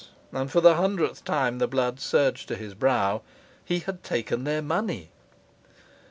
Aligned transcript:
and 0.31 0.49
for 0.49 0.61
the 0.61 0.77
hundredth 0.77 1.23
time 1.23 1.59
the 1.59 1.67
blood 1.67 1.99
surged 1.99 2.47
to 2.47 2.55
his 2.55 2.73
brow 2.73 3.21
he 3.63 3.81
had 3.81 4.03
taken 4.03 4.45
their 4.45 4.59
money! 4.59 5.11